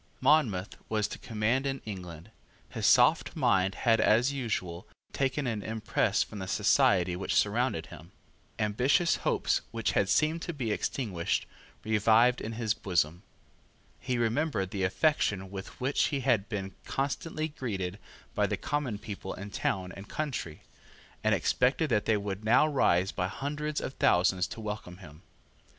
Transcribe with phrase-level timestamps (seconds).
[0.19, 2.31] Monmouth was to command in England.
[2.69, 8.11] His soft mind had as usual, taken an impress from the society which surrounded him.
[8.57, 11.45] Ambitious hopes, which had seemed to be extinguished,
[11.83, 13.21] revived in his bosom.
[13.99, 17.99] He remembered the affection with which he had been constantly greeted
[18.33, 20.63] by the common people in town and country,
[21.23, 25.21] and expected that they would now rise by hundreds of thousands to welcome him.